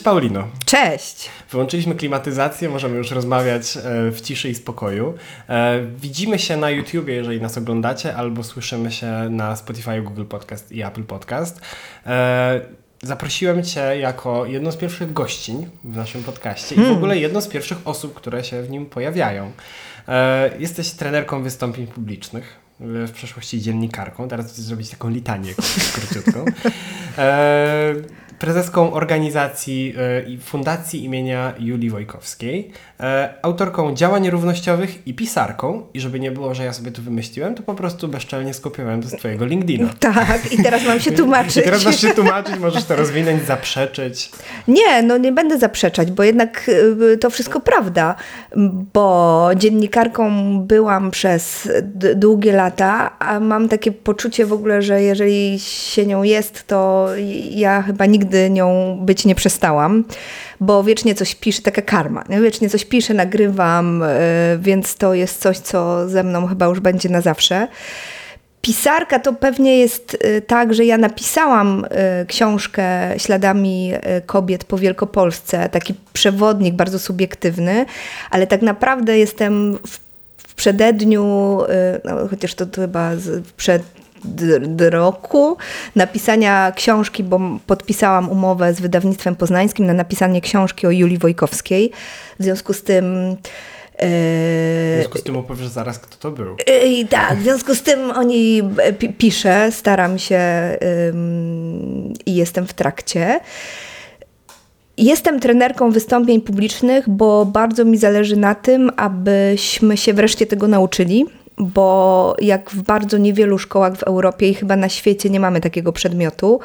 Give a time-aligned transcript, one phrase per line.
[0.00, 0.48] Cześć Paulino.
[0.64, 1.30] Cześć.
[1.50, 5.14] Wyłączyliśmy klimatyzację, możemy już rozmawiać e, w ciszy i spokoju.
[5.48, 10.72] E, widzimy się na YouTubie, jeżeli nas oglądacie, albo słyszymy się na Spotify, Google Podcast
[10.72, 11.60] i Apple Podcast.
[12.06, 12.60] E,
[13.02, 16.92] zaprosiłem Cię jako jedną z pierwszych gościń w naszym podcaście hmm.
[16.92, 19.52] i w ogóle jedną z pierwszych osób, które się w nim pojawiają.
[20.58, 24.28] Jesteś trenerką wystąpień publicznych w przeszłości dziennikarką.
[24.28, 25.54] Teraz chcę zrobić taką litanię
[25.94, 26.44] króciutką
[28.40, 35.86] prezeską organizacji e, i Fundacji imienia Julii Wojkowskiej, e, autorką działań równościowych i pisarką.
[35.94, 39.08] I żeby nie było, że ja sobie to wymyśliłem, to po prostu bezczelnie skopiowałem to
[39.08, 39.90] z twojego LinkedIna.
[40.00, 41.56] Tak, i teraz mam się tłumaczyć.
[41.56, 44.30] I teraz masz się tłumaczyć, możesz to rozwinąć, zaprzeczyć.
[44.68, 46.70] Nie, no nie będę zaprzeczać, bo jednak
[47.12, 48.14] e, to wszystko prawda,
[48.94, 50.30] bo dziennikarką
[50.60, 51.68] byłam przez
[52.14, 57.08] długie lata, a mam takie poczucie w ogóle, że jeżeli się nią jest, to
[57.50, 60.04] ja chyba nigdy nigdy nią być nie przestałam,
[60.60, 62.40] bo wiecznie coś piszę, taka karma, nie?
[62.40, 64.08] wiecznie coś piszę, nagrywam, e,
[64.60, 67.68] więc to jest coś, co ze mną chyba już będzie na zawsze.
[68.60, 73.92] Pisarka to pewnie jest e, tak, że ja napisałam e, książkę śladami
[74.26, 77.86] kobiet po Wielkopolsce, taki przewodnik bardzo subiektywny,
[78.30, 79.78] ale tak naprawdę jestem
[80.38, 81.58] w przededniu,
[82.04, 83.10] no, chociaż to, to chyba
[83.56, 83.82] przed
[84.78, 85.56] roku
[85.96, 91.90] napisania książki, bo podpisałam umowę z wydawnictwem poznańskim na napisanie książki o Julii Wojkowskiej.
[92.40, 93.36] W związku z tym
[93.96, 94.08] e,
[94.96, 96.56] w związku z tym opowiesz zaraz, kto to był.
[96.86, 98.62] I tak, w związku z tym o niej
[99.18, 100.40] piszę, staram się
[102.26, 103.40] i jestem w trakcie.
[105.00, 111.26] Jestem trenerką wystąpień publicznych, bo bardzo mi zależy na tym, abyśmy się wreszcie tego nauczyli
[111.60, 115.92] bo jak w bardzo niewielu szkołach w Europie i chyba na świecie nie mamy takiego
[115.92, 116.60] przedmiotu,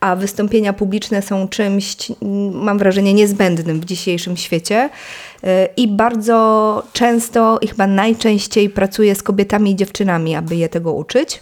[0.00, 1.96] a wystąpienia publiczne są czymś,
[2.52, 4.90] mam wrażenie, niezbędnym w dzisiejszym świecie.
[5.44, 10.92] Y, I bardzo często i chyba najczęściej pracuję z kobietami i dziewczynami, aby je tego
[10.92, 11.40] uczyć.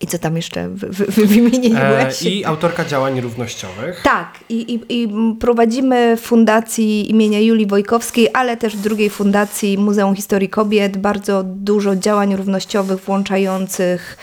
[0.00, 0.68] I co tam jeszcze
[1.08, 2.26] wymieniłeś?
[2.26, 4.00] E, I autorka działań równościowych.
[4.04, 5.08] Tak, i, i, i,
[5.40, 11.42] prowadzimy w Fundacji imienia Julii Wojkowskiej, ale też w drugiej fundacji Muzeum Historii Kobiet bardzo
[11.44, 14.16] dużo działań równościowych włączających,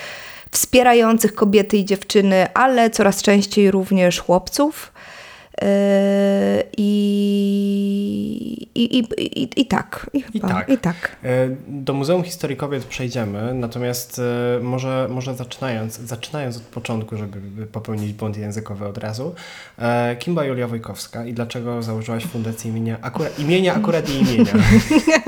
[0.52, 4.92] wspierających kobiety i dziewczyny, ale coraz częściej również chłopców.
[5.62, 5.68] Yy,
[6.78, 6.88] I,
[8.76, 10.10] i, i, i, tak.
[10.14, 10.70] I, I, tak.
[10.70, 11.16] I tak.
[11.24, 17.66] Yy, do Muzeum Historii Kobiet przejdziemy, natomiast yy, może, może zaczynając, zaczynając od początku, żeby
[17.66, 19.36] popełnić błąd językowy od razu.
[20.20, 24.54] Kim była Julia Wojkowska i dlaczego założyłaś fundację imienia akurat, imienia akurat jej imienia?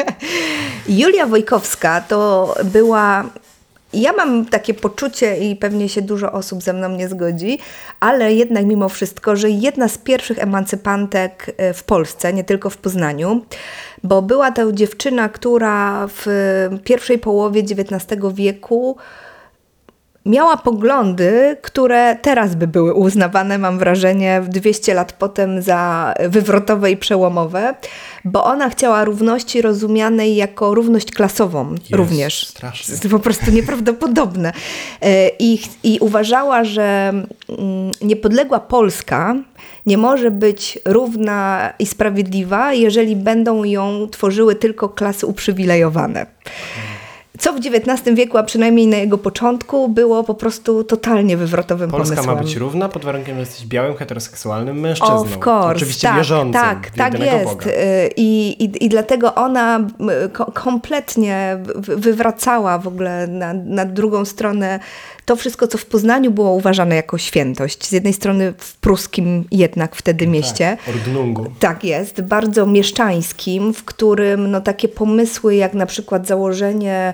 [1.00, 3.26] Julia Wojkowska to była
[3.94, 7.60] ja mam takie poczucie i pewnie się dużo osób ze mną nie zgodzi,
[8.00, 12.78] ale jednak mimo wszystko, że jedna z pierwszych emancypantek e, w Polsce, nie tylko w
[12.78, 13.42] Poznaniu,
[14.04, 16.26] bo była to dziewczyna, która w
[16.84, 18.98] pierwszej połowie XIX wieku
[20.26, 26.98] miała poglądy, które teraz by były uznawane, mam wrażenie, 200 lat potem za wywrotowe i
[26.98, 27.76] przełomowe,
[28.26, 32.48] bo ona chciała równości rozumianej jako równość klasową Jest, również.
[32.48, 32.98] Strasznie.
[32.98, 34.54] To po prostu nieprawdopodobne.
[35.02, 37.14] E, I, I uważała, że
[37.50, 39.36] mm, niepodległa Polska
[39.86, 46.26] nie może być równa i sprawiedliwa, jeżeli będą ją tworzyły tylko klasy uprzywilejowane
[47.40, 52.16] co w XIX wieku, a przynajmniej na jego początku, było po prostu totalnie wywrotowym Polska
[52.16, 52.38] pomysłem.
[52.38, 55.16] ma być równa pod warunkiem, że jesteś białym, heteroseksualnym mężczyzną.
[55.16, 57.46] Of course, Oczywiście tak, wierzącym Tak, tak jest.
[57.46, 57.66] Boga.
[58.18, 59.80] I, i, I dlatego ona
[60.54, 61.58] kompletnie
[61.88, 64.80] wywracała w ogóle na, na drugą stronę
[65.30, 67.88] to wszystko, co w Poznaniu było uważane jako świętość.
[67.88, 70.78] Z jednej strony w pruskim jednak wtedy no mieście.
[70.86, 71.46] Tak, Ordnungu.
[71.60, 77.14] Tak jest, bardzo mieszczańskim, w którym no, takie pomysły jak na przykład założenie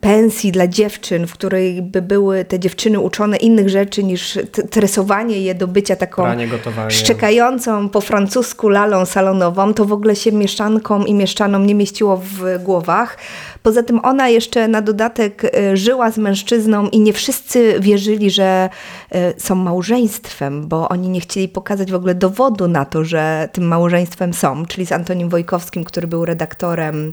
[0.00, 4.38] pensji dla dziewczyn, w której by były te dziewczyny uczone innych rzeczy niż
[4.70, 6.48] tresowanie je do bycia taką Pranie,
[6.88, 12.62] szczekającą po francusku lalą salonową, to w ogóle się mieszczankom i mieszczanom nie mieściło w
[12.62, 13.18] głowach.
[13.62, 18.68] Poza tym ona jeszcze na dodatek e, żyła z mężczyzną i nie wszyscy wierzyli, że
[19.10, 23.64] e, są małżeństwem, bo oni nie chcieli pokazać w ogóle dowodu na to, że tym
[23.64, 27.12] małżeństwem są, czyli z Antonim Wojkowskim, który był redaktorem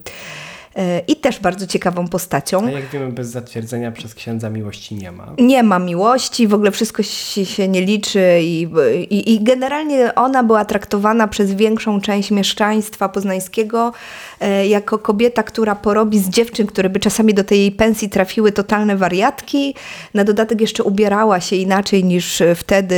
[1.08, 2.68] i też bardzo ciekawą postacią.
[2.68, 5.34] A jak wiemy, bez zatwierdzenia przez księdza miłości nie ma.
[5.38, 8.68] Nie ma miłości, w ogóle wszystko się, nie liczy i,
[9.10, 13.94] i, i generalnie ona była traktowana przez większą część mieszczaństwa poznańskiego
[14.40, 18.52] e, jako kobieta, która porobi z dziewczyn, które by czasami do tej jej pensji trafiły
[18.52, 19.76] totalne wariatki.
[20.14, 22.96] Na dodatek jeszcze ubierała się inaczej niż wtedy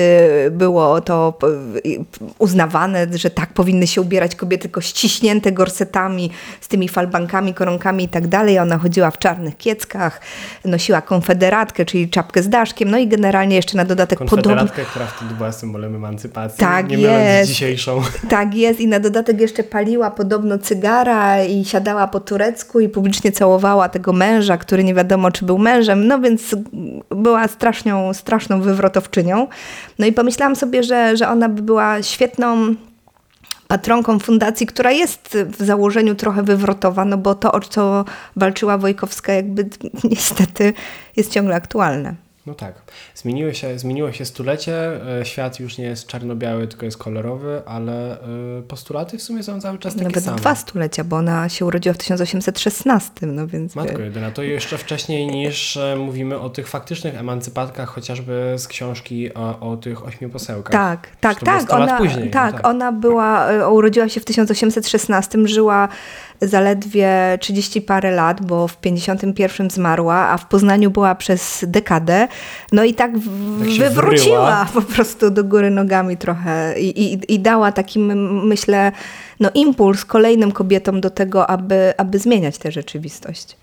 [0.52, 1.90] było to e,
[2.40, 6.30] uznawane, że tak powinny się ubierać kobiety, tylko ściśnięte gorsetami
[6.62, 8.60] z tymi falbankami, koronkami i tak dalej.
[8.60, 10.22] Ona chodziła w czarnych kieckach,
[10.66, 14.90] nosiła konfederatkę, czyli czapkę z daszkiem, no i generalnie jeszcze na dodatek Konfederatkę, podobno...
[14.90, 17.46] która wtedy była symbolem emancypacji, tak nie jest.
[17.46, 18.02] z dzisiejszą.
[18.30, 23.32] Tak jest i na dodatek jeszcze paliła podobno cygara i siadała po turecku i publicznie
[23.32, 26.56] całowała tego męża, który nie wiadomo czy był mężem, no więc
[27.10, 29.48] była straszną, straszną wywrotowczynią.
[30.00, 32.76] No i pomyślałam sobie, że, że ona by była świetną
[33.68, 38.06] patronką fundacji, która jest w założeniu trochę wywrotowa, no bo to, o co
[38.36, 39.70] walczyła Wojkowska, jakby
[40.12, 40.74] niestety
[41.16, 42.16] jest ciągle aktualne.
[42.46, 42.82] No tak.
[43.16, 44.76] Zmieniło się, zmieniło się stulecie,
[45.22, 49.62] e, świat już nie jest czarno-biały, tylko jest kolorowy, ale e, postulaty w sumie są
[49.62, 50.38] cały czas takie Nawet same.
[50.38, 53.76] dwa stulecia, bo ona się urodziła w 1816, no więc...
[53.76, 59.34] Matko jedyna, to jeszcze wcześniej niż e, mówimy o tych faktycznych emancypatkach, chociażby z książki
[59.34, 60.74] o, o tych ośmiu posełkach.
[60.74, 61.74] Tak, tak, tak.
[61.74, 65.90] Ona, później, tak, no tak, ona była, urodziła się w 1816, żyła
[66.42, 72.28] zaledwie 30 parę lat, bo w 51 zmarła, a w Poznaniu była przez dekadę.
[72.72, 73.22] No i tak, tak
[73.80, 78.92] wywróciła po prostu do góry nogami trochę i, i, i dała taki, myślę,
[79.40, 83.58] no impuls kolejnym kobietom do tego, aby, aby zmieniać tę rzeczywistość.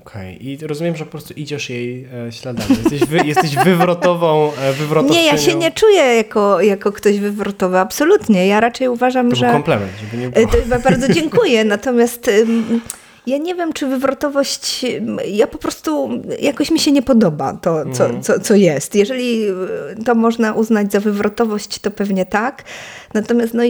[0.00, 0.46] Okej, okay.
[0.46, 2.70] i rozumiem, że po prostu idziesz jej e, śladami.
[2.70, 5.22] Jesteś, wy, jesteś wywrotową, e, wywrotowczynią.
[5.22, 8.46] Nie, ja się nie czuję jako, jako ktoś wywrotowy, absolutnie.
[8.46, 9.46] Ja raczej uważam, to że...
[9.46, 10.46] To komplement, żeby nie było.
[10.46, 12.30] To, bardzo dziękuję, natomiast...
[13.28, 14.86] Ja nie wiem, czy wywrotowość,
[15.28, 16.10] ja po prostu
[16.40, 18.22] jakoś mi się nie podoba to, co, mhm.
[18.22, 18.94] co, co jest.
[18.94, 19.46] Jeżeli
[20.04, 22.64] to można uznać za wywrotowość, to pewnie tak.
[23.14, 23.62] Natomiast no,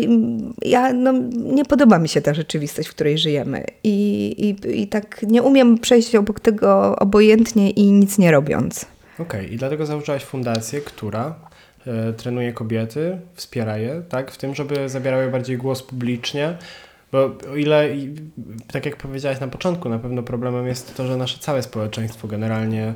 [0.63, 3.65] ja, no, nie podoba mi się ta rzeczywistość, w której żyjemy.
[3.85, 8.87] I, i, I tak nie umiem przejść obok tego obojętnie i nic nie robiąc.
[9.15, 9.47] Okej, okay.
[9.47, 11.35] i dlatego założyłaś fundację, która
[11.87, 16.57] e, trenuje kobiety, wspiera je, tak, w tym, żeby zabierały bardziej głos publicznie,
[17.13, 17.89] bo o ile,
[18.73, 22.95] tak jak powiedziałaś na początku, na pewno problemem jest to, że nasze całe społeczeństwo generalnie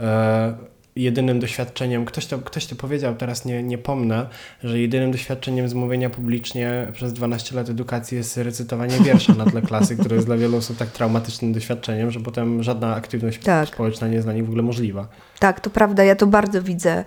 [0.00, 0.54] e,
[0.96, 4.26] jedynym doświadczeniem, ktoś to, ktoś to powiedział, teraz nie, nie pomnę,
[4.64, 9.96] że jedynym doświadczeniem zmówienia publicznie przez 12 lat edukacji jest recytowanie wiersza na tle klasy,
[10.00, 13.68] które jest dla wielu osób tak traumatycznym doświadczeniem, że potem żadna aktywność tak.
[13.68, 15.08] społeczna nie jest dla nich w ogóle możliwa.
[15.38, 17.04] Tak, to prawda, ja to bardzo widzę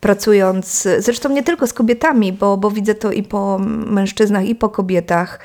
[0.00, 4.68] pracując, zresztą nie tylko z kobietami, bo, bo widzę to i po mężczyznach, i po
[4.68, 5.40] kobietach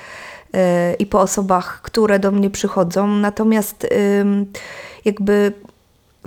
[1.00, 3.08] i po osobach, które do mnie przychodzą.
[3.08, 3.88] Natomiast
[5.06, 5.54] jakby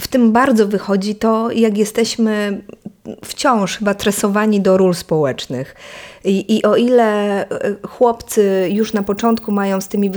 [0.00, 2.62] w tym bardzo wychodzi to, jak jesteśmy
[3.25, 5.75] wciąż chyba tresowani do ról społecznych.
[6.25, 7.49] I, I, o ile e,
[7.88, 10.11] chłopcy już na początku mają z tymi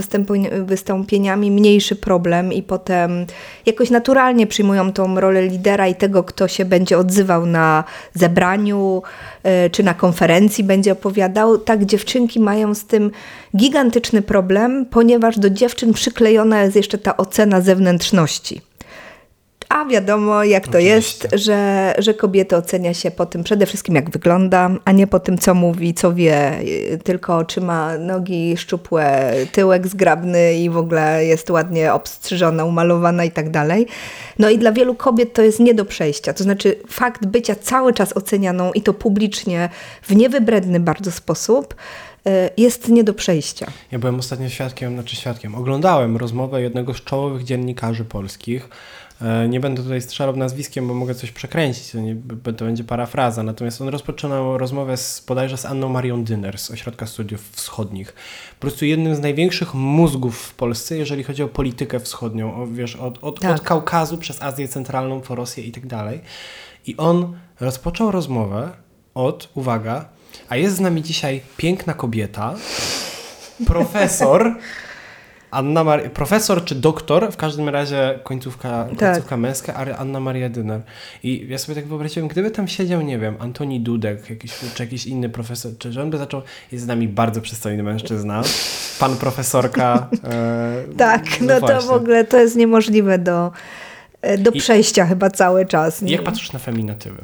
[0.66, 3.26] wystąpieniami mniejszy problem i potem
[3.66, 7.84] jakoś naturalnie przyjmują tą rolę lidera i tego, kto się będzie odzywał na
[8.14, 9.02] zebraniu
[9.42, 13.10] e, czy na konferencji będzie opowiadał, tak dziewczynki mają z tym
[13.56, 18.60] gigantyczny problem, ponieważ do dziewczyn przyklejona jest jeszcze ta ocena zewnętrzności.
[19.68, 20.94] A wiadomo, jak to Oczywiście.
[20.94, 25.20] jest, że, że kobiety ocenia się po tym przede wszystkim, jak wygląda, a nie po
[25.20, 26.52] tym, co mówi, co wie,
[27.04, 33.30] tylko czy ma nogi szczupłe, tyłek zgrabny i w ogóle jest ładnie obstrzyżona, umalowana i
[33.30, 33.86] tak dalej.
[34.38, 36.32] No i dla wielu kobiet to jest nie do przejścia.
[36.32, 39.68] To znaczy fakt bycia cały czas ocenianą i to publicznie
[40.02, 41.74] w niewybredny bardzo sposób
[42.26, 43.66] y, jest nie do przejścia.
[43.92, 48.68] Ja byłem ostatnio świadkiem, znaczy świadkiem, oglądałem rozmowę jednego z czołowych dziennikarzy polskich,
[49.48, 52.16] nie będę tutaj strzelał nazwiskiem, bo mogę coś przekręcić, to, nie,
[52.56, 53.42] to będzie parafraza.
[53.42, 58.12] Natomiast on rozpoczynał rozmowę z, bodajże z Anną Marią Dyner z Ośrodka Studiów Wschodnich.
[58.54, 62.96] Po prostu jednym z największych mózgów w Polsce, jeżeli chodzi o politykę wschodnią, o, wiesz,
[62.96, 63.56] od, od, tak.
[63.56, 66.20] od Kaukazu przez Azję Centralną, po Rosję i tak dalej.
[66.86, 68.70] I on rozpoczął rozmowę
[69.14, 70.08] od, uwaga,
[70.48, 72.54] a jest z nami dzisiaj piękna kobieta,
[73.66, 74.42] profesor
[75.54, 78.98] Anna Mar profesor czy doktor, w każdym razie końcówka, tak.
[78.98, 80.80] końcówka męska, ale Anna Maria Dyner.
[81.22, 85.06] I ja sobie tak wyobraziłem, gdyby tam siedział, nie wiem, Antoni Dudek, jakiś, czy jakiś
[85.06, 86.42] inny profesor, czy że on by zaczął,
[86.72, 88.42] jest z nami bardzo przystojny mężczyzna,
[88.98, 90.08] pan profesorka.
[90.24, 93.52] E, tak, no, no to w ogóle to jest niemożliwe do,
[94.22, 96.02] e, do przejścia I, chyba cały czas.
[96.02, 96.12] Nie?
[96.12, 97.22] Jak patrzysz na feminatywy?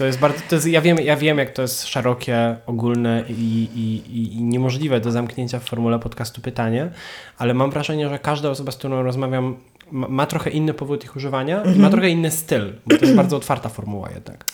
[0.00, 3.32] To jest bardzo, to jest, ja, wiem, ja wiem, jak to jest szerokie, ogólne i,
[3.74, 4.02] i,
[4.38, 6.90] i niemożliwe do zamknięcia w formule podcastu pytanie,
[7.38, 9.56] ale mam wrażenie, że każda osoba, z którą rozmawiam,
[9.90, 11.90] ma, ma trochę inny powód ich używania i ma Mhm.
[11.92, 14.44] trochę inny styl, bo to jest bardzo otwarta formuła jednak.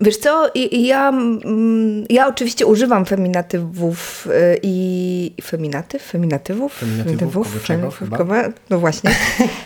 [0.00, 7.88] Wiesz co, i, ja, mm, ja oczywiście używam feminatywów y, i feminatyw, feminatywów, Feminatywów, kobieczego
[7.88, 8.16] fem- chyba.
[8.16, 9.10] kowe- no właśnie.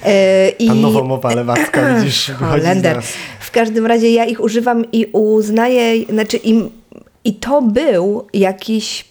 [0.04, 3.02] E, I, Ta nowomowa lewacka, widzisz, Holender.
[3.40, 6.70] W każdym razie ja ich używam i uznaję, znaczy im,
[7.24, 9.04] i to był jakiś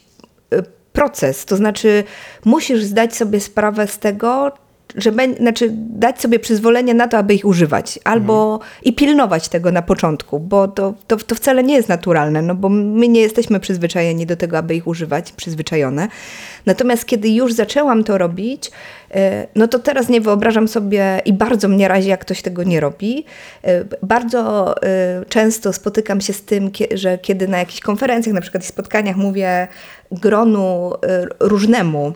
[0.54, 0.64] y,
[0.94, 2.04] proces, to znaczy
[2.46, 4.52] musisz zdać sobie sprawę z tego,
[4.96, 9.72] że bę- znaczy dać sobie przyzwolenie na to, aby ich używać, albo i pilnować tego
[9.72, 13.60] na początku, bo to, to, to wcale nie jest naturalne, no bo my nie jesteśmy
[13.60, 16.08] przyzwyczajeni do tego, aby ich używać, przyzwyczajone.
[16.66, 18.72] Natomiast kiedy już zaczęłam to robić,
[19.12, 22.80] e, no to teraz nie wyobrażam sobie i bardzo mnie razi, jak ktoś tego nie
[22.80, 23.26] robi.
[23.64, 28.66] E, Bardzo e, często spotykam się z tym, że kiedy na jakichś konferencjach, na przykład
[28.66, 29.68] spotkaniach mówię
[30.12, 30.94] gronu
[31.40, 32.14] różnemu,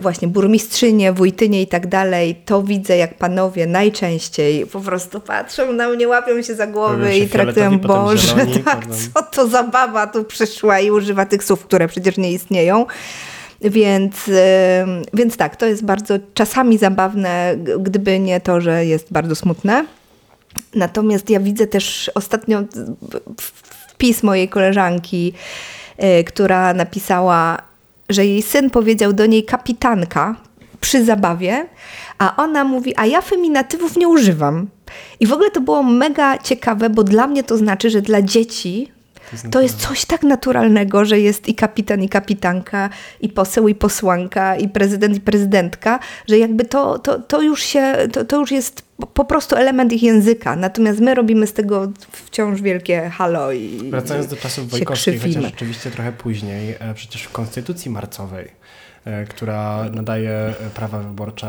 [0.00, 5.88] właśnie burmistrzynie, wójtynie i tak dalej, to widzę, jak panowie najczęściej po prostu patrzą na
[5.88, 9.62] mnie, łapią się za głowy się i traktują, Boże, zieloni, tak, potem- co to za
[9.62, 12.86] baba tu przyszła i używa tych słów, które przecież nie istnieją.
[13.60, 19.34] Więc, ym, więc tak, to jest bardzo czasami zabawne, gdyby nie to, że jest bardzo
[19.34, 19.84] smutne.
[20.74, 22.62] Natomiast ja widzę też ostatnio
[23.90, 25.32] wpis mojej koleżanki,
[26.20, 27.58] y, która napisała,
[28.08, 30.36] że jej syn powiedział do niej kapitanka
[30.80, 31.66] przy zabawie,
[32.18, 34.66] a ona mówi, a ja feminatywów nie używam.
[35.20, 38.92] I w ogóle to było mega ciekawe, bo dla mnie to znaczy, że dla dzieci
[39.32, 42.90] jest to jest coś tak naturalnego, że jest i kapitan, i kapitanka,
[43.20, 47.94] i poseł, i posłanka, i prezydent, i prezydentka, że jakby to, to, to, już, się,
[48.12, 48.82] to, to już jest
[49.14, 50.56] po- prostu element ich języka.
[50.56, 55.52] Natomiast my robimy z tego wciąż wielkie halo i Wracając do czasów Wojkowskiej, chociaż krzywimy.
[55.54, 58.48] oczywiście trochę później, e, przecież w Konstytucji Marcowej,
[59.28, 61.46] która nadaje e, prawa wyborcze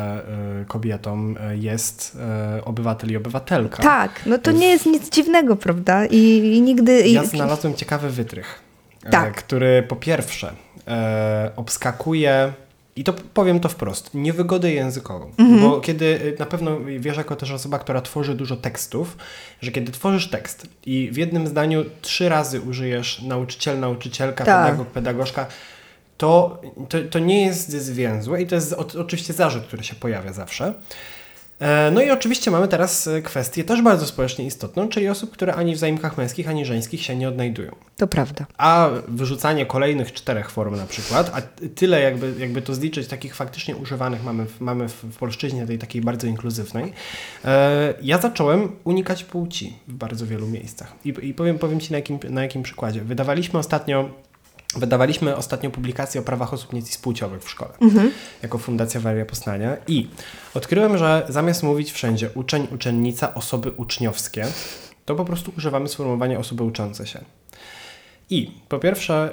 [0.62, 2.18] e, kobietom, e, jest
[2.58, 3.84] e, obywatel i obywatelka.
[3.84, 6.06] Tak, no to nie jest nic dziwnego, prawda?
[6.06, 6.18] I,
[6.58, 7.02] i nigdy...
[7.02, 8.60] i- Ja znalazłem ciekawy wytrych,
[9.06, 9.36] e, Tak.
[9.36, 10.54] który po pierwsze
[10.88, 12.54] e, obskakuje,
[12.98, 15.32] i to powiem to wprost, niewygodę językową.
[15.38, 15.62] Mhm.
[15.62, 19.18] Bo kiedy, e, na pewno wiesz jako też osoba, która tworzy dużo tekstów,
[19.62, 24.66] że kiedy tworzysz tekst i w jednym zdaniu trzy razy użyjesz nauczyciel, nauczycielka, Tak.
[24.66, 25.46] pedagog, pedagogzka,
[26.18, 30.34] to, to, to nie jest zwięzłe i to jest o, oczywiście zarzut, który się pojawia
[30.34, 30.74] zawsze.
[31.60, 35.56] E, No i oczywiście mamy teraz e, kwestię też bardzo społecznie istotną, czyli osób, które
[35.56, 37.76] ani w zaimkach męskich, ani żeńskich się nie odnajdują.
[37.98, 38.46] To prawda.
[38.58, 41.42] A wyrzucanie kolejnych czterech form na przykład, a
[41.76, 45.80] tyle jakby, jakby to zliczyć, takich faktycznie używanych mamy w, mamy w, w polszczyźnie, tej
[45.80, 46.94] takiej bardzo inkluzywnej,
[47.46, 50.94] e, ja zacząłem unikać płci w bardzo wielu miejscach.
[51.06, 53.02] I, i powiem, powiem Ci na jakim, na jakim przykładzie.
[53.02, 54.10] Wydawaliśmy ostatnio
[54.76, 57.72] Wydawaliśmy ostatnio publikację o prawach osób niecis-płciowych w szkole,
[58.44, 60.08] jako Fundacja Waria Poznania i
[60.54, 64.46] odkryłem, że zamiast mówić wszędzie uczeń, uczennica, osoby uczniowskie,
[65.06, 67.20] to po prostu używamy sformułowania osoby uczące się.
[68.30, 69.30] I po pierwsze,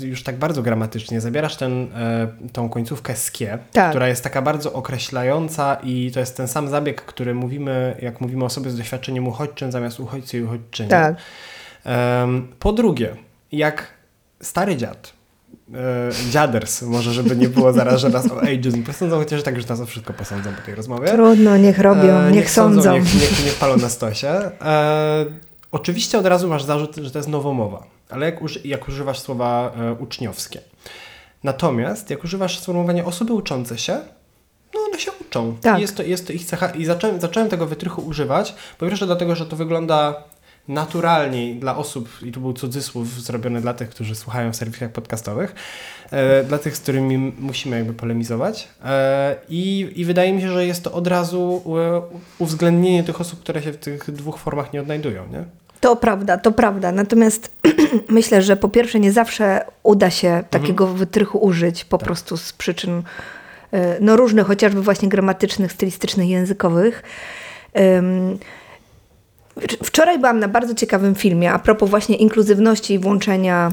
[0.00, 3.90] e, już tak bardzo gramatycznie zabierasz ten, e, tą końcówkę skie, Tak.
[3.90, 8.42] która jest taka bardzo określająca i to jest ten sam zabieg, który mówimy, jak mówimy
[8.42, 10.88] o osobie z doświadczeniem uchodźczym zamiast uchodźcy i uchodźczyni.
[10.88, 11.16] Tak.
[12.58, 13.16] Po drugie,
[13.52, 13.97] jak
[14.42, 15.12] stary dziad,
[15.74, 19.66] e, dziaders, może żeby nie było zaraz, że nas o ageism posądzą, chociaż tak już
[19.66, 21.08] nas o wszystko posądzą po tej rozmowie.
[21.08, 22.92] Trudno, niech robią, E, niech, sądzą.
[22.92, 24.28] Niech, niech, niech palą na stosie.
[24.28, 25.24] E,
[25.72, 29.72] oczywiście od razu masz zarzut, że to jest nowomowa, ale jak, uży, jak używasz słowa
[29.76, 30.60] e, uczniowskie.
[31.44, 33.98] Natomiast jak używasz sformułowania osoby uczące się,
[34.74, 35.56] no one się uczą.
[35.60, 35.78] Tak.
[35.78, 36.68] I Jest to, jest to ich cecha.
[36.70, 40.22] I zacząłem, zacząłem tego wytrychu używać, po pierwsze dlatego, że to wygląda
[40.68, 45.54] naturalniej dla osób, i tu był cudzysłów zrobiony dla tych, którzy słuchają w serwisach podcastowych,
[46.10, 48.68] e, dla tych, z którymi musimy jakby polemizować.
[48.84, 52.02] E, i, I wydaje mi się, że jest to od razu e,
[52.38, 55.44] uwzględnienie tych osób, które się w tych dwóch formach nie odnajdują, nie?
[55.80, 56.92] To prawda, to prawda.
[56.92, 57.52] Natomiast
[58.08, 62.98] myślę, że po pierwsze nie zawsze uda się takiego wytrychu użyć po prostu z przyczyn
[62.98, 67.02] y, no, różnych, chociażby właśnie gramatycznych, stylistycznych, językowych.
[69.84, 73.72] Wczoraj byłam na bardzo ciekawym filmie a propos właśnie inkluzywności i włączenia.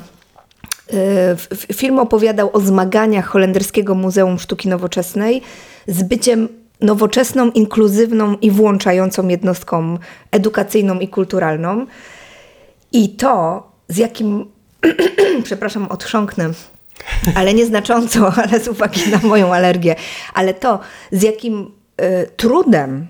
[0.93, 5.41] Y, Film opowiadał o zmaganiach Holenderskiego Muzeum Sztuki Nowoczesnej
[5.87, 6.47] z byciem
[6.81, 9.97] nowoczesną, inkluzywną i włączającą jednostką
[10.31, 11.85] edukacyjną i kulturalną.
[12.91, 14.45] I to, z jakim,
[15.43, 16.49] przepraszam, odchrząknę,
[17.35, 19.95] ale nieznacząco, ale z uwagi na moją alergię,
[20.33, 20.79] ale to,
[21.11, 23.07] z jakim y, trudem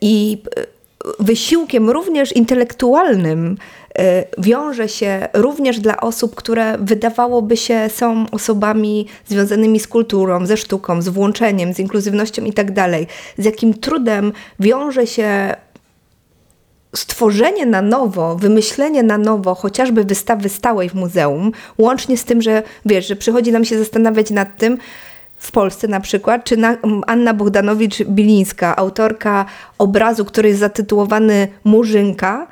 [0.00, 0.71] i y,
[1.18, 3.56] wysiłkiem również intelektualnym
[3.98, 10.56] e, wiąże się również dla osób, które wydawałoby się są osobami związanymi z kulturą, ze
[10.56, 12.68] sztuką, z włączeniem, z inkluzywnością i tak.
[13.38, 15.54] Z jakim trudem wiąże się
[16.96, 22.62] stworzenie na nowo, wymyślenie na nowo chociażby wystawy stałej w muzeum, łącznie z tym, że
[22.86, 24.78] wiesz, że przychodzi nam się zastanawiać nad tym,
[25.42, 29.44] w Polsce na przykład, czy na, Anna Bogdanowicz-Bilińska, autorka
[29.78, 32.46] obrazu, który jest zatytułowany Murzynka,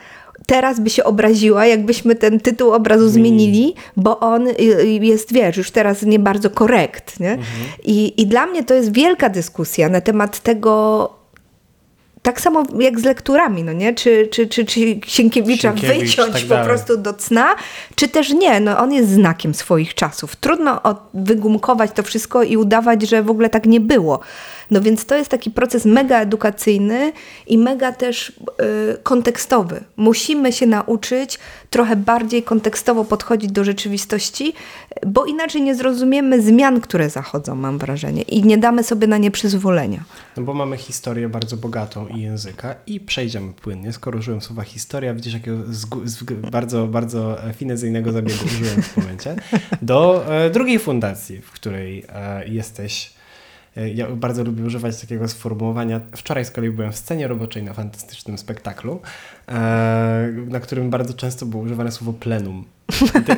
[0.46, 4.46] teraz by się obraziła, jakbyśmy ten tytuł obrazu zmienili, bo on
[5.00, 7.20] jest, wiesz, już teraz nie bardzo korekt.
[7.20, 7.30] Nie?
[7.30, 7.46] Mhm.
[7.84, 11.19] I, I dla mnie to jest wielka dyskusja na temat tego,
[12.22, 13.94] tak samo jak z lekturami, no nie?
[13.94, 16.68] Czy, czy, czy, czy Sienkiewicza Sienkiewicz, wyciąć tak po dalej.
[16.68, 17.54] prostu do cna,
[17.94, 18.60] czy też nie.
[18.60, 20.36] No on jest znakiem swoich czasów.
[20.36, 20.80] Trudno
[21.14, 24.20] wygumkować to wszystko i udawać, że w ogóle tak nie było.
[24.70, 27.12] No więc to jest taki proces mega edukacyjny
[27.46, 28.32] i mega też y,
[29.02, 29.84] kontekstowy.
[29.96, 31.38] Musimy się nauczyć
[31.70, 34.52] trochę bardziej kontekstowo podchodzić do rzeczywistości,
[35.06, 39.30] bo inaczej nie zrozumiemy zmian, które zachodzą, mam wrażenie, i nie damy sobie na nie
[39.30, 40.04] przyzwolenia.
[40.36, 43.92] No bo mamy historię bardzo bogatą i języka i przejdziemy płynnie.
[43.92, 45.56] Skoro użyłem słowa historia, widzisz jakiego
[46.50, 49.36] bardzo, bardzo finezyjnego zabiegu użyłem w tym momencie,
[49.82, 53.19] do e, drugiej fundacji, w której e, jesteś
[53.94, 56.00] ja bardzo lubię używać takiego sformułowania.
[56.16, 59.00] Wczoraj z kolei byłem w scenie roboczej na fantastycznym spektaklu,
[59.48, 62.64] e, na którym bardzo często było używane słowo plenum.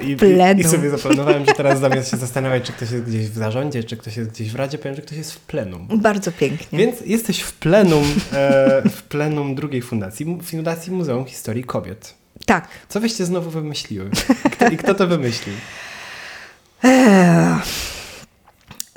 [0.02, 0.60] I, i, plenum.
[0.60, 3.96] I sobie zaplanowałem, że teraz zamiast się zastanawiać, czy ktoś jest gdzieś w zarządzie, czy
[3.96, 5.88] ktoś jest gdzieś w radzie, powiem, że ktoś jest w plenum.
[5.96, 6.78] Bardzo pięknie.
[6.78, 12.14] Więc jesteś w plenum, e, w plenum drugiej fundacji, Fundacji Muzeum Historii Kobiet.
[12.46, 12.68] Tak.
[12.88, 14.10] Co wyście znowu wymyśliły?
[14.46, 15.54] I kto, i kto to wymyślił?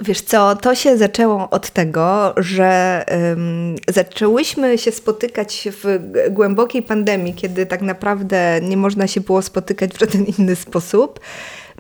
[0.02, 6.00] Wiesz co, to się zaczęło od tego, że um, zaczęłyśmy się spotykać w
[6.30, 11.20] głębokiej pandemii, kiedy tak naprawdę nie można się było spotykać w żaden inny sposób.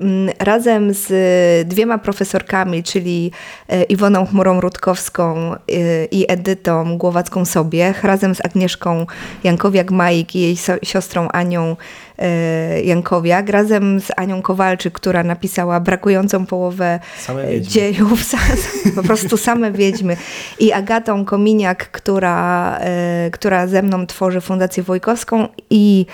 [0.01, 1.07] Um, razem z
[1.67, 3.31] dwiema profesorkami, czyli
[3.69, 5.57] e, Iwoną Chmurą-Rutkowską e,
[6.05, 9.05] i Edytą Głowacką-Sobiech, razem z Agnieszką
[9.43, 11.75] Jankowiak-Majik i jej siostrą Anią
[12.83, 16.99] Jankowiak razem z Anią Kowalczyk, która napisała brakującą połowę
[17.61, 18.19] dziejów,
[18.95, 20.17] po prostu same wiedźmy.
[20.59, 22.79] I Agatą Kominiak, która,
[23.31, 26.05] która ze mną tworzy Fundację Wojkowską i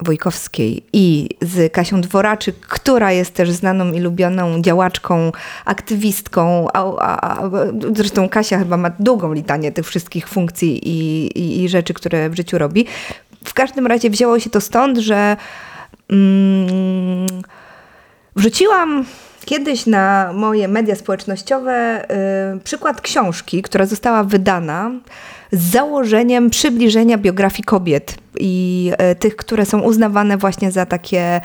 [0.00, 5.32] Wojkowskiej i z Kasią Dworaczyk, która jest też znaną i lubioną działaczką,
[5.64, 6.66] aktywistką.
[6.72, 7.50] A, a, a,
[7.94, 12.36] zresztą Kasia chyba ma długą litanię tych wszystkich funkcji i, i, i rzeczy, które w
[12.36, 12.86] życiu robi.
[13.44, 15.36] W każdym razie wzięło się to stąd, że
[16.10, 17.26] mm,
[18.36, 19.04] wrzuciłam
[19.44, 22.04] kiedyś na moje media społecznościowe
[22.56, 24.90] y, przykład książki, która została wydana
[25.52, 31.40] z założeniem przybliżenia biografii kobiet i y, tych, które są uznawane właśnie za takie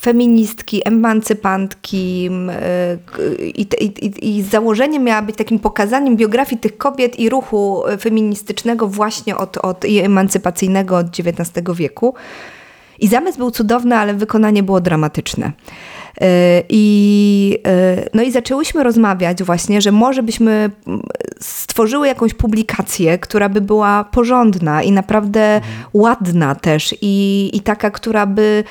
[0.00, 2.30] feministki, emancypantki
[3.40, 8.88] y, i, i, i założeniem miała być takim pokazaniem biografii tych kobiet i ruchu feministycznego
[8.88, 12.14] właśnie od, od i emancypacyjnego od XIX wieku.
[12.98, 15.52] I zamysł był cudowny, ale wykonanie było dramatyczne.
[16.22, 16.26] Y,
[16.68, 20.70] I, y, no i zaczęłyśmy rozmawiać właśnie, że może byśmy
[21.40, 25.84] stworzyły jakąś publikację, która by była porządna i naprawdę mhm.
[25.94, 28.64] ładna też i, i taka, która by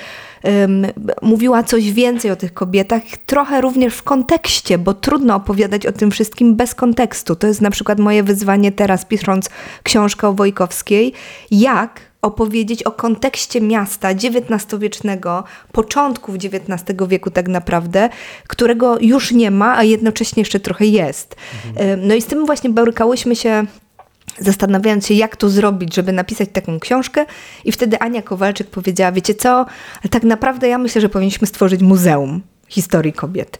[0.43, 0.85] um,
[1.21, 6.11] mówiła coś więcej o tych kobietach, trochę również w kontekście, bo trudno opowiadać o tym
[6.11, 7.35] wszystkim bez kontekstu.
[7.35, 9.49] To jest na przykład moje wyzwanie teraz, pisząc
[9.83, 11.13] książkę o Wojkowskiej,
[11.51, 18.09] jak opowiedzieć o kontekście miasta XIX-wiecznego, początków XIX wieku tak naprawdę,
[18.47, 21.35] którego już nie ma, a jednocześnie jeszcze trochę jest.
[21.67, 22.07] Mhm.
[22.07, 23.65] No i z tym właśnie borykałyśmy się
[24.39, 27.25] zastanawiając się, jak to zrobić, żeby napisać taką książkę.
[27.65, 29.65] I wtedy Ania Kowalczyk powiedziała, wiecie co,
[30.09, 33.59] tak naprawdę ja myślę, że powinniśmy stworzyć muzeum historii kobiet.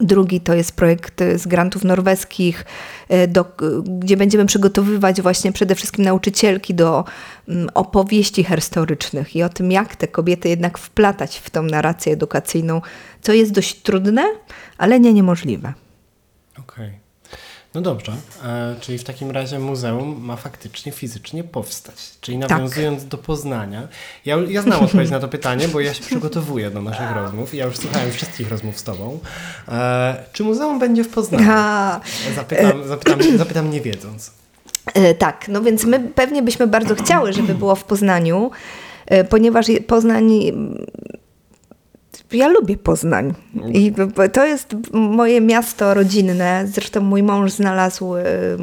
[0.00, 2.64] Drugi to jest projekt z grantów norweskich,
[3.08, 3.44] e, do,
[3.82, 7.04] gdzie będziemy przygotowywać właśnie przede wszystkim nauczycielki do
[7.48, 12.80] mm, opowieści historycznych i o tym, jak te kobiety jednak wplatać w tą narrację edukacyjną,
[13.22, 14.22] co jest dość trudne,
[14.78, 15.72] ale nie niemożliwe.
[16.58, 16.86] Okej.
[16.86, 16.99] Okay.
[17.74, 18.12] No dobrze,
[18.44, 21.94] e, czyli w takim razie muzeum ma faktycznie fizycznie powstać.
[22.20, 22.50] Czyli tak.
[22.50, 23.08] nawiązując tak.
[23.08, 23.88] do Poznania.
[24.24, 27.56] Ja, ja znam odpowiedź na to pytanie, bo ja się przygotowuję do naszych rozmów i
[27.56, 29.18] ja już słuchałem wszystkich rozmów z Tobą.
[29.68, 31.46] E, czy muzeum będzie w Poznaniu?
[32.36, 34.32] Zapytam, zapytam, zapytam nie wiedząc.
[34.94, 38.50] E, tak, no więc my pewnie byśmy bardzo chciały, żeby było w Poznaniu,
[39.06, 40.52] e, ponieważ Poznań
[42.32, 43.34] ja lubię Poznań.
[43.72, 43.92] I
[44.32, 46.64] to jest moje miasto rodzinne.
[46.72, 48.14] Zresztą mój mąż znalazł,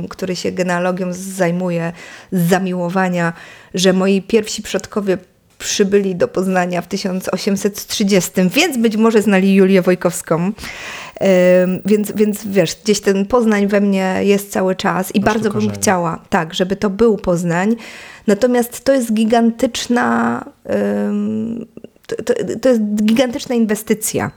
[0.10, 1.93] który się genealogią zajmuje
[2.32, 3.34] z zamiłowania,
[3.74, 5.17] że moi pierwsi przodkowie
[5.60, 10.52] przybyli do Poznania w 1830, więc być może znali Julię Wojkowską.
[11.86, 16.22] Więc, więc wiesz, gdzieś ten Poznań we mnie jest cały czas i bardzo bym chciała,
[16.30, 17.76] tak, żeby to był Poznań.
[18.28, 20.46] Natomiast to jest gigantyczna
[22.08, 24.32] to, to jest gigantyczna inwestycja.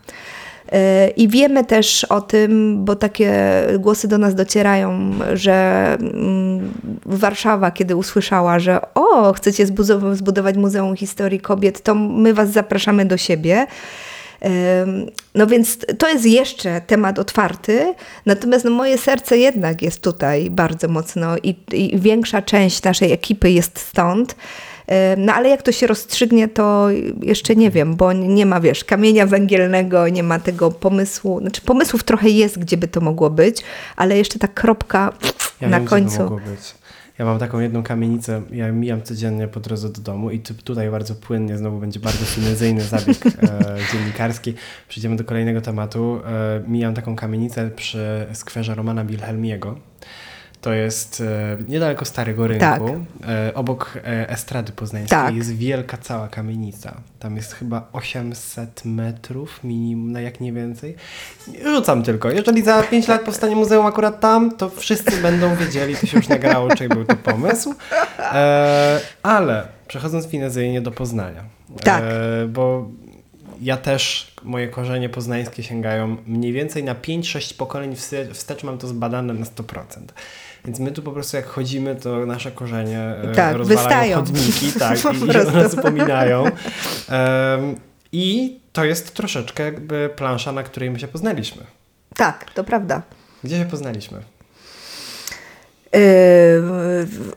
[0.72, 3.33] E, I wiemy też o tym, bo takie
[3.78, 6.72] głosy do nas docierają, że mm,
[7.06, 9.66] Warszawa, kiedy usłyszała, że o, chcecie
[10.12, 13.66] zbudować Muzeum Historii Kobiet, to my Was zapraszamy do siebie.
[15.35, 17.94] No więc to jest jeszcze temat otwarty,
[18.26, 23.50] natomiast no moje serce jednak jest tutaj bardzo mocno i, i większa część naszej ekipy
[23.50, 24.37] jest stąd.
[25.16, 26.88] No ale jak to się rozstrzygnie, to
[27.22, 31.40] jeszcze nie wiem, bo nie ma, wiesz, kamienia węgielnego, nie ma tego pomysłu.
[31.40, 33.62] Znaczy pomysłów trochę jest, gdzie by to mogło być,
[33.96, 35.12] ale jeszcze ta kropka
[35.61, 36.16] ja na wiem, końcu.
[36.16, 36.74] to mogło być.
[37.18, 41.14] Ja mam taką jedną kamienicę, ja mijam codziennie po drodze do domu i tutaj bardzo
[41.14, 43.31] płynnie znowu będzie bardzo finezyjny zabieg e,
[43.92, 44.55] dziennikarski.
[44.88, 46.20] Przejdziemy do kolejnego tematu.
[46.26, 49.76] E, mijam taką kamienicę przy skwerze Romana Wilhelmiego
[50.61, 52.81] to jest e, niedaleko Starego Rynku, tak.
[53.29, 55.18] e, obok e, Estrady Poznańskiej.
[55.18, 55.35] Tak.
[55.35, 56.94] Jest wielka cała kamienica.
[57.18, 60.96] Tam jest chyba 800 metrów minimum, na jak nie więcej.
[61.64, 62.31] Rzucam tylko.
[62.31, 66.29] Jeżeli za 5 lat powstanie muzeum akurat tam, to wszyscy będą wiedzieli, to się już
[66.29, 67.75] nagrało, czy był to pomysł.
[69.23, 71.44] Ale przechodząc finezyjnie do Poznania.
[71.85, 72.05] Tak.
[72.49, 72.88] Bo
[73.61, 77.96] ja też, moje korzenie poznańskie sięgają mniej więcej na 5-6 pokoleń
[78.33, 79.85] wstecz, mam to zbadane na 100%.
[80.64, 84.16] Więc my tu po prostu jak chodzimy, to nasze korzenie e, tak, rozwalają wystają.
[84.16, 86.42] chodniki tak, i, i o nas upominają.
[86.42, 87.77] Um,
[88.12, 91.62] I to jest troszeczkę jakby plansza, na której my się poznaliśmy.
[92.16, 93.03] Tak, to prawda.
[93.44, 94.23] Gdzie się poznaliśmy?
[95.92, 96.00] Yy,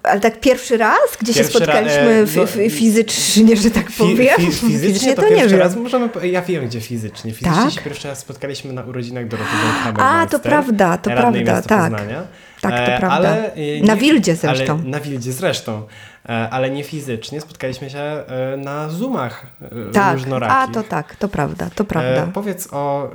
[0.04, 4.38] ale tak pierwszy raz, gdzie pierwszy się spotkaliśmy ra, e, no, fizycznie, że tak powiem.
[4.38, 5.60] Fi, fi, fizycznie, to, to nie wiem.
[5.60, 7.32] Raz możemy, ja wiem, gdzie fizycznie.
[7.32, 7.72] Fizycznie tak?
[7.72, 9.50] się pierwszy raz spotkaliśmy na urodzinach Doroty
[9.98, 11.92] A, to prawda, to prawda, tak.
[11.92, 12.24] Poznania.
[12.62, 13.16] Tak, to e, prawda.
[13.16, 13.52] Ale,
[13.84, 14.74] na Wildzie zresztą.
[14.74, 15.84] Ale, na Wildzie zresztą.
[16.30, 17.42] E, ale nie fizycznie.
[17.42, 19.46] Spotkaliśmy się e, na Zoomach
[19.94, 20.13] tak.
[20.13, 20.58] różnorakich.
[20.58, 22.28] A, to tak, to prawda, to prawda.
[22.34, 23.12] Powiedz o,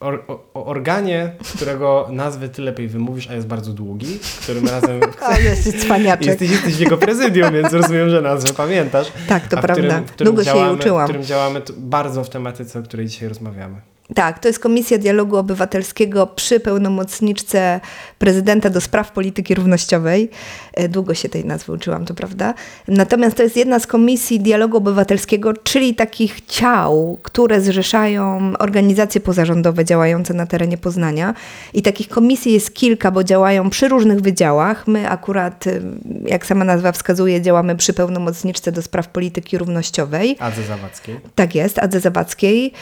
[0.00, 0.12] o,
[0.54, 5.00] o, organie, którego nazwy ty lepiej wymówisz, a jest bardzo długi, którym razem...
[5.36, 6.26] o, jesteś cwaniaczek.
[6.26, 9.12] Jesteś, jesteś w jego prezydium, więc rozumiem, że nazwę pamiętasz.
[9.28, 9.74] Tak, to prawda.
[9.74, 11.06] Którym, którym Długo działamy, się jej uczyłam.
[11.06, 13.80] W którym działamy bardzo w tematyce, o której dzisiaj rozmawiamy.
[14.14, 17.80] Tak, to jest Komisja Dialogu Obywatelskiego przy pełnomocniczce
[18.18, 20.30] prezydenta do spraw polityki równościowej.
[20.74, 22.54] E, długo się tej nazwy uczyłam, to prawda.
[22.88, 29.84] Natomiast to jest jedna z komisji dialogu obywatelskiego, czyli takich ciał, które zrzeszają organizacje pozarządowe
[29.84, 31.34] działające na terenie Poznania.
[31.74, 34.86] I takich komisji jest kilka, bo działają przy różnych wydziałach.
[34.86, 35.82] My akurat, y,
[36.24, 40.36] jak sama nazwa wskazuje, działamy przy pełnomocniczce do spraw polityki równościowej.
[40.40, 41.16] Adze Zawadzkiej.
[41.34, 42.72] Tak jest, Adze Zawadzkiej.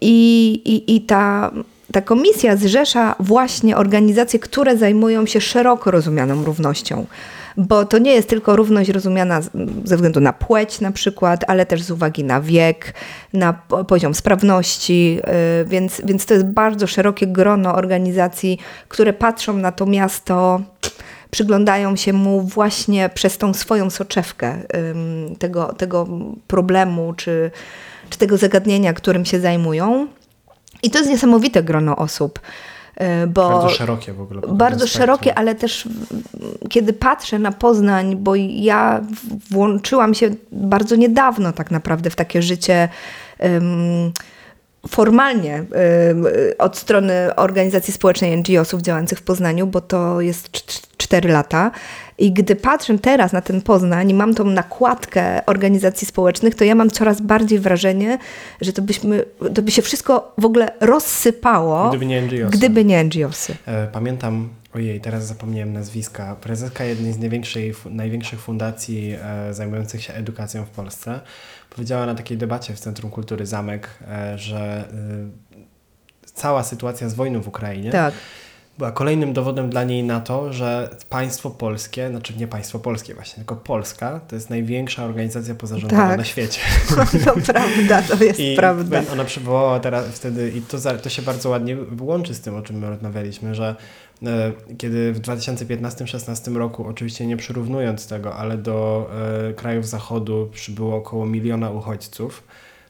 [0.00, 1.50] I, i, i ta,
[1.92, 7.06] ta komisja zrzesza właśnie organizacje, które zajmują się szeroko rozumianą równością.
[7.56, 9.40] Bo to nie jest tylko równość rozumiana
[9.84, 12.94] ze względu na płeć na przykład, ale też z uwagi na wiek,
[13.32, 13.52] na
[13.88, 15.18] poziom sprawności,
[15.62, 20.60] y, więc, więc to jest bardzo szerokie grono organizacji, które patrzą na to miasto,
[21.30, 24.58] przyglądają się mu właśnie przez tą swoją soczewkę
[25.38, 26.08] tego, tego
[26.46, 27.50] problemu czy
[28.10, 30.06] czy tego zagadnienia, którym się zajmują.
[30.82, 32.40] I to jest niesamowite grono osób.
[32.96, 34.40] E, bo bardzo szerokie w ogóle.
[34.48, 35.88] Bardzo szerokie, ale też
[36.70, 39.00] kiedy patrzę na Poznań, bo ja
[39.50, 42.88] włączyłam się bardzo niedawno tak naprawdę w takie życie
[43.38, 44.12] um,
[44.88, 45.64] formalnie
[46.58, 50.48] od strony organizacji społecznej NGO-sów działających w Poznaniu, bo to jest
[50.96, 51.70] 4 lata.
[52.18, 56.74] I gdy patrzę teraz na ten Poznań i mam tą nakładkę organizacji społecznych, to ja
[56.74, 58.18] mam coraz bardziej wrażenie,
[58.60, 59.24] że to, byśmy,
[59.54, 62.58] to by się wszystko w ogóle rozsypało, gdyby nie NGOsy.
[62.58, 63.56] Gdyby nie NGOsy.
[63.66, 67.18] E, pamiętam, ojej, teraz zapomniałem nazwiska, prezeska jednej z
[67.90, 71.20] największych fundacji e, zajmujących się edukacją w Polsce
[71.70, 74.84] powiedziała na takiej debacie w Centrum Kultury Zamek, e, że
[76.24, 78.14] cała sytuacja z wojną w Ukrainie tak
[78.78, 83.36] była kolejnym dowodem dla niej na to, że państwo polskie, znaczy nie państwo polskie właśnie,
[83.36, 86.18] tylko Polska to jest największa organizacja pozarządowa tak.
[86.18, 86.60] na świecie.
[87.24, 89.02] To prawda, to jest I prawda.
[89.12, 92.78] Ona przywołała teraz wtedy, i to, to się bardzo ładnie łączy z tym, o czym
[92.78, 93.76] my rozmawialiśmy, że
[94.22, 99.10] e, kiedy w 2015-16 roku, oczywiście nie przyrównując tego, ale do
[99.48, 102.42] e, krajów zachodu przybyło około miliona uchodźców,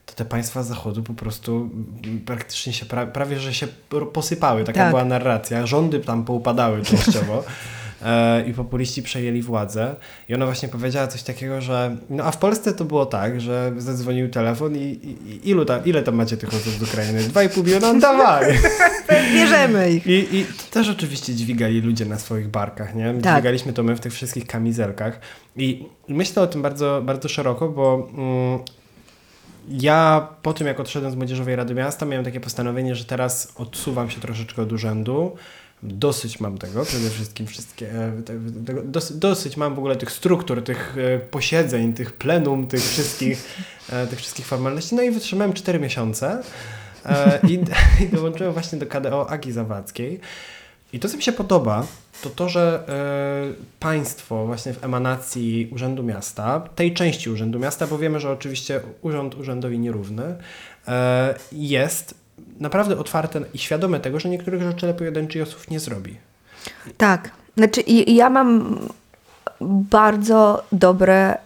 [0.06, 1.70] to te państwa zachodu po prostu
[2.26, 3.66] praktycznie się pra prawie, że się
[4.12, 4.64] posypały.
[4.64, 4.90] Taka tak.
[4.90, 5.66] była narracja.
[5.66, 7.44] Rządy tam poupadały częściowo.
[8.04, 9.96] E, i populiści przejęli władzę.
[10.28, 13.72] I ona właśnie powiedziała coś takiego, że no a w Polsce to było tak, że
[13.76, 17.20] zadzwonił telefon i, i ilu tam, ile tam macie tych osób z Ukrainy?
[17.20, 17.92] 2,5 miliona?
[17.92, 18.58] No dawaj!
[19.34, 20.06] Bierzemy ich.
[20.06, 23.14] I, I też oczywiście dźwigali ludzie na swoich barkach, nie?
[23.22, 23.34] Tak.
[23.34, 25.20] Dźwigaliśmy to my w tych wszystkich kamizelkach.
[25.56, 28.58] I myślę o tym bardzo, bardzo szeroko, bo mm,
[29.68, 34.10] ja po tym, jak odszedłem z Młodzieżowej Rady Miasta, miałem takie postanowienie, że teraz odsuwam
[34.10, 35.36] się troszeczkę od urzędu.
[35.82, 38.12] Dosyć mam tego, przede wszystkim wszystkie, e,
[38.84, 43.56] dosyć, dosyć mam w ogóle tych struktur, tych e, posiedzeń, tych plenum, tych wszystkich,
[43.92, 44.94] e, tych wszystkich formalności.
[44.94, 46.42] No i wytrzymałem 4 miesiące
[47.48, 47.60] i,
[48.04, 50.20] i dołączyłem właśnie do KDO Agi Zawadzkiej.
[50.94, 51.86] I to, co mi się podoba,
[52.22, 52.82] to to, że
[53.50, 58.80] y, państwo właśnie w emanacji Urzędu Miasta, tej części Urzędu Miasta, bo wiemy, że oczywiście
[59.02, 60.90] urząd urzędowi nierówny, y,
[61.52, 62.14] jest
[62.60, 66.16] naprawdę otwarte i świadome tego, że niektórych rzeczy lepiej od NGO-sów nie zrobi.
[66.96, 67.30] Tak.
[67.56, 68.78] Znaczy ja mam
[69.60, 71.38] bardzo dobre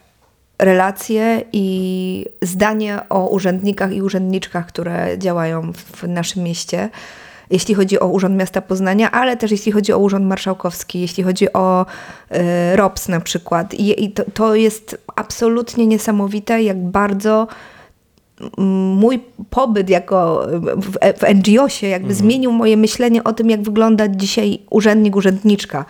[0.59, 6.91] relacje i zdanie o urzędnikach i urzędniczkach, które działają w naszym mieście
[7.51, 11.53] jeśli chodzi o Urząd Miasta Poznania, ale też jeśli chodzi o Urząd Marszałkowski, jeśli chodzi
[11.53, 11.87] o
[12.33, 13.75] y, ROPS na przykład.
[13.75, 17.47] I, i to, to jest absolutnie niesamowite, jak bardzo
[18.95, 22.15] mój pobyt jako w, w NGO-sie jakby mhm.
[22.15, 25.85] zmienił moje myślenie o tym, jak wygląda dzisiaj urzędnik, urzędniczka.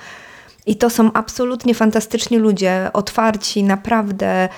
[0.66, 4.48] I to są absolutnie fantastyczni ludzie, otwarci, naprawdę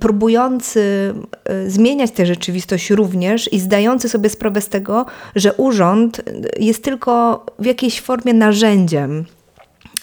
[0.00, 6.20] próbujący e, zmieniać tę rzeczywistość również i zdający sobie sprawę z tego, że urząd
[6.58, 9.24] jest tylko w jakiejś formie narzędziem,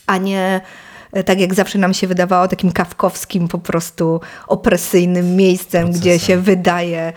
[0.08, 0.62] a nie
[1.12, 6.02] e, tak jak zawsze nam się wydawało, takim kawkowskim, po prostu opresyjnym miejscem, Procesem.
[6.02, 7.14] gdzie się wydaje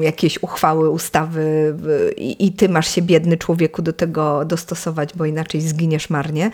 [0.00, 1.76] jakieś uchwały, ustawy
[2.16, 6.50] i, i ty masz się biedny człowieku do tego dostosować, bo inaczej zginiesz marnie.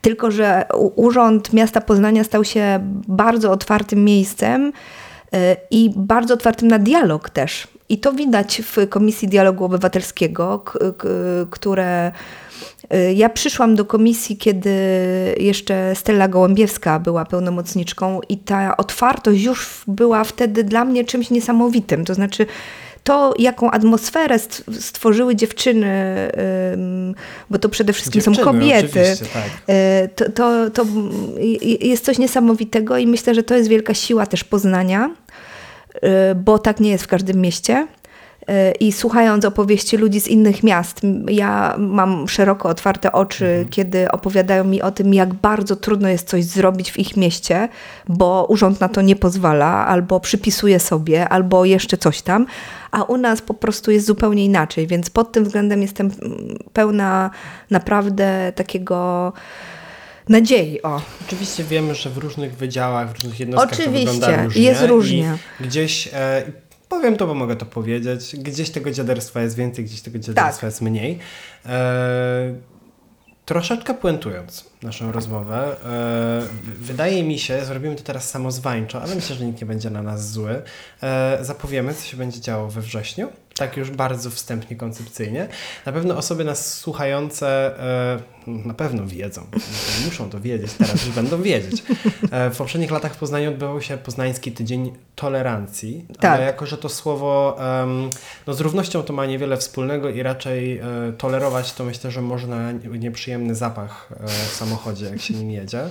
[0.00, 0.64] Tylko, że
[0.96, 4.72] Urząd Miasta Poznania stał się bardzo otwartym miejscem
[5.32, 7.68] e, i bardzo otwartym na dialog też.
[7.88, 10.64] I to widać w Komisji Dialogu Obywatelskiego,
[11.50, 12.12] które
[13.14, 14.70] ja przyszłam do komisji, kiedy
[15.40, 22.04] jeszcze Stella Gołębiewska była pełnomocniczką i ta otwartość już była wtedy dla mnie czymś niesamowitym.
[22.04, 22.46] To znaczy,
[23.04, 24.38] to, jaką atmosferę
[24.80, 25.92] stworzyły dziewczyny,
[27.50, 29.74] bo to przede wszystkim dziewczyny, są kobiety, tak.
[29.76, 30.86] Y, to, to, to
[31.80, 35.10] jest coś niesamowitego i myślę, że to jest wielka siła też Poznania,
[35.94, 36.00] y,
[36.34, 37.86] bo tak nie jest w każdym mieście
[38.80, 43.68] i słuchając opowieści ludzi z innych miast, ja mam szeroko otwarte oczy, mhm.
[43.68, 47.68] kiedy opowiadają mi o tym, jak bardzo trudno jest coś zrobić w ich mieście,
[48.08, 52.46] bo urząd na to nie pozwala, albo przypisuje sobie, albo jeszcze coś tam,
[52.90, 56.10] a u nas po prostu jest zupełnie inaczej, więc pod tym względem jestem
[56.72, 57.30] pełna
[57.70, 59.32] naprawdę takiego
[60.28, 60.82] nadziei.
[60.82, 61.00] O.
[61.26, 64.62] Oczywiście wiemy, że w różnych wydziałach, w różnych jednostkach Oczywiście, to wygląda różnie.
[64.62, 65.38] jest różnie.
[65.60, 66.42] I gdzieś e,
[66.92, 68.36] Powiem to, bo mogę to powiedzieć.
[68.36, 70.70] Gdzieś tego dziaderstwa jest więcej, gdzieś tego dziaderstwa tak.
[70.70, 71.18] jest mniej.
[71.66, 72.54] E,
[73.44, 74.71] troszeczkę puentując.
[74.82, 75.76] Naszą rozmowę.
[75.86, 76.46] E,
[76.80, 80.30] wydaje mi się, zrobimy to teraz samozwańczo, ale myślę, że nikt nie będzie na nas
[80.30, 80.62] zły.
[81.02, 83.28] E, zapowiemy, co się będzie działo we wrześniu.
[83.56, 85.48] Tak już bardzo wstępnie, koncepcyjnie.
[85.86, 87.78] Na pewno osoby nas słuchające
[88.16, 89.46] e, na pewno wiedzą.
[90.04, 91.82] Muszą to wiedzieć, teraz już będą wiedzieć.
[92.52, 96.30] W poprzednich latach w Poznaniu odbywał się Poznański Tydzień Tolerancji, Tak.
[96.32, 97.56] ale jako, że to słowo
[98.46, 100.80] no z równością to ma niewiele wspólnego i raczej
[101.18, 105.82] tolerować to myślę, że można nie- nieprzyjemny zapach w samochodzie, jak się nim jedzie,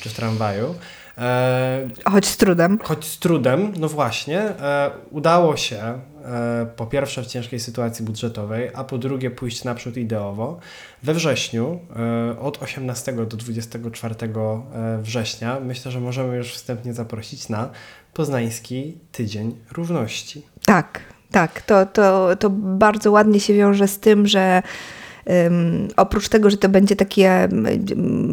[0.00, 0.74] czy w tramwaju.
[1.18, 2.78] E, Choć z trudem.
[2.82, 5.76] choć z trudem, no właśnie, e, udało się
[6.24, 10.58] e, po pierwsze w ciężkiej sytuacji budżetowej, a po drugie pójść naprzód ideowo.
[11.02, 11.80] We wrześniu,
[12.30, 17.70] e, od 18 do 24 e, września, myślę, że możemy już wstępnie zaprosić na
[18.14, 20.42] Poznański Tydzień Równości.
[20.64, 21.62] Tak, tak.
[21.62, 24.62] To, to, to bardzo ładnie się wiąże z tym, że
[25.96, 27.48] oprócz tego, że to będzie takie,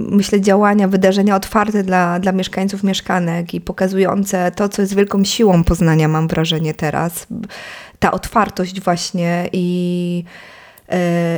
[0.10, 5.64] myślę, działania, wydarzenia otwarte dla, dla mieszkańców mieszkanek i pokazujące to, co jest wielką siłą
[5.64, 7.28] Poznania, mam wrażenie teraz.
[8.00, 10.24] Ta otwartość właśnie i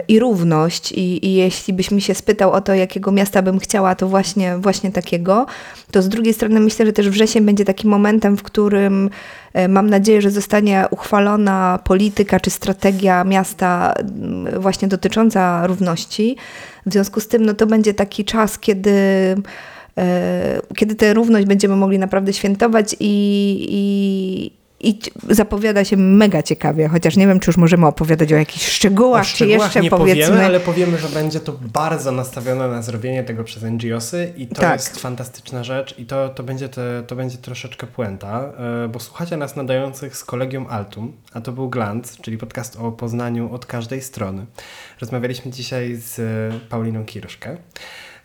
[0.08, 0.92] i równość.
[0.92, 4.58] I, I jeśli byś mi się spytał o to, jakiego miasta bym chciała, to właśnie,
[4.58, 5.46] właśnie takiego.
[5.92, 9.10] To z drugiej strony myślę, że też wrzesień będzie takim momentem, w którym
[9.54, 16.38] e, mam nadzieję, że zostanie uchwalona polityka czy strategia miasta m, właśnie dotycząca równości.
[16.86, 18.92] W związku z tym no, to będzie taki czas, kiedy
[19.98, 26.88] e, kiedy tę równość będziemy mogli naprawdę świętować i, i, i zapowiada się mega ciekawie,
[26.88, 29.90] chociaż nie wiem, czy już możemy opowiadać o jakichś szczegółach, O czy szczegółach jeszcze nie
[29.90, 30.24] powiedzmy.
[30.28, 34.62] powiemy, ale powiemy, że będzie to bardzo nastawione na zrobienie tego przez NGOsy i to
[34.62, 34.74] Tak.
[34.74, 38.52] jest fantastyczna rzecz i to, to, będzie te, to będzie troszeczkę puenta,
[38.86, 42.92] e, bo słuchacie nas nadających z Kolegium Altum, a to był Glanc, czyli podcast o
[42.92, 44.46] Poznaniu od każdej strony.
[45.02, 47.58] Rozmawialiśmy dzisiaj z e, Pauliną Kiruszkę.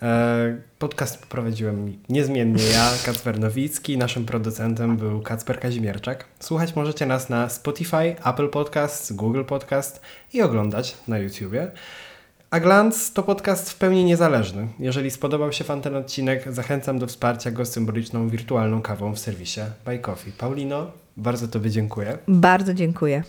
[0.03, 3.99] E, Podcast poprowadziłem niezmiennie ja, Kacper Nowicki.
[3.99, 6.25] Naszym producentem był Kacper Kazimierczak.
[6.41, 10.01] Słuchać możecie nas na Spotify, Apple Podcast, Google Podcast
[10.33, 11.71] i oglądać na YouTubie.
[12.51, 14.69] A Glance to podcast w pełni niezależny.
[14.79, 19.61] Jeżeli spodobał się Wam ten odcinek, zachęcam do wsparcia go symboliczną wirtualną kawą w serwisie
[19.85, 20.33] Buy Coffee.
[20.33, 22.19] Paulino, bardzo Tobie dziękuję.
[22.29, 23.23] Bardzo dziękuję.